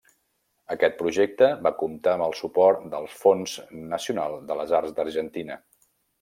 Aquest 0.75 0.95
projecte 1.01 1.49
va 1.67 1.71
comptar 1.81 2.13
amb 2.17 2.25
el 2.29 2.33
suport 2.39 2.87
del 2.95 3.05
Fons 3.19 3.55
Nacional 3.93 4.41
de 4.49 4.59
les 4.63 4.75
Arts 4.81 4.99
d'Argentina. 4.99 5.61